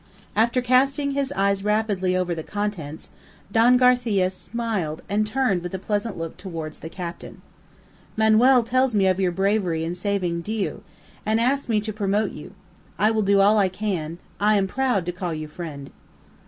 After 0.35 0.63
casting 0.63 1.11
his 1.11 1.31
eyes 1.33 1.63
rapidly 1.63 2.15
over 2.15 2.33
the 2.33 2.41
contents, 2.41 3.11
Don 3.51 3.77
Garcia 3.77 4.31
smiled 4.31 5.03
and 5.07 5.27
turned 5.27 5.61
with 5.61 5.75
a 5.75 5.77
pleased 5.77 6.15
look 6.17 6.37
towards 6.37 6.79
the 6.79 6.89
captain. 6.89 7.43
"Manuel 8.17 8.63
tells 8.63 8.95
me 8.95 9.05
of 9.05 9.19
your 9.19 9.31
bravery 9.31 9.83
in 9.83 9.93
saving 9.93 10.41
Diu, 10.41 10.81
and 11.23 11.39
asks 11.39 11.69
me 11.69 11.79
to 11.81 11.93
promote 11.93 12.31
you. 12.31 12.53
I 12.97 13.11
will 13.11 13.21
do 13.21 13.41
all 13.41 13.59
I 13.59 13.69
can. 13.69 14.17
I 14.39 14.55
am 14.55 14.65
proud 14.65 15.05
to 15.05 15.11
call 15.11 15.35
you 15.35 15.47
friend." 15.47 15.91